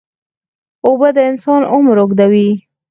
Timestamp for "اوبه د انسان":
0.85-1.61